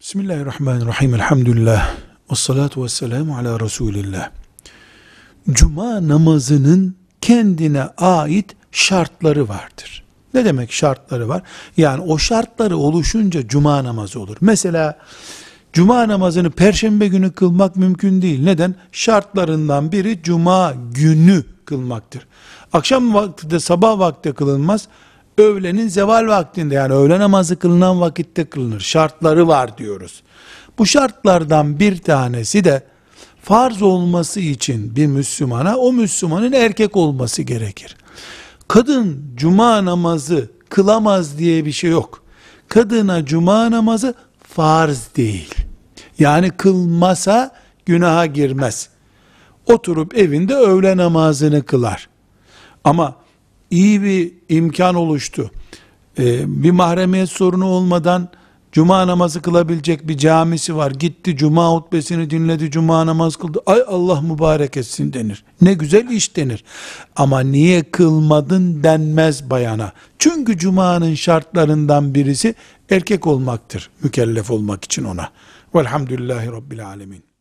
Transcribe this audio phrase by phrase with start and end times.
[0.00, 1.14] Bismillahirrahmanirrahim.
[1.14, 1.94] Elhamdülillah.
[2.30, 4.30] Ve salatu ve selamu ala Resulillah.
[5.50, 10.04] Cuma namazının kendine ait şartları vardır.
[10.34, 11.42] Ne demek şartları var?
[11.76, 14.36] Yani o şartları oluşunca cuma namazı olur.
[14.40, 14.98] Mesela
[15.72, 18.44] cuma namazını perşembe günü kılmak mümkün değil.
[18.44, 18.74] Neden?
[18.92, 22.26] Şartlarından biri cuma günü kılmaktır.
[22.72, 24.88] Akşam vakti sabah vakti kılınmaz.
[25.38, 28.80] Öğlenin zeval vaktinde yani öğle namazı kılınan vakitte kılınır.
[28.80, 30.22] Şartları var diyoruz.
[30.78, 32.82] Bu şartlardan bir tanesi de
[33.42, 37.96] farz olması için bir Müslümana o Müslümanın erkek olması gerekir.
[38.68, 42.22] Kadın cuma namazı kılamaz diye bir şey yok.
[42.68, 45.54] Kadına cuma namazı farz değil.
[46.18, 47.54] Yani kılmasa
[47.86, 48.88] günaha girmez.
[49.66, 52.08] Oturup evinde öğle namazını kılar.
[52.84, 53.14] Ama
[53.70, 55.50] iyi bir imkan oluştu.
[56.18, 58.28] Ee, bir mahremiyet sorunu olmadan
[58.72, 60.90] cuma namazı kılabilecek bir camisi var.
[60.90, 63.60] Gitti cuma hutbesini dinledi, cuma namaz kıldı.
[63.66, 65.44] Ay Allah mübarek etsin denir.
[65.60, 66.64] Ne güzel iş denir.
[67.16, 69.92] Ama niye kılmadın denmez bayana.
[70.18, 72.54] Çünkü cumanın şartlarından birisi
[72.90, 73.90] erkek olmaktır.
[74.02, 75.30] Mükellef olmak için ona.
[75.74, 77.35] Velhamdülillahi Rabbil Alemin.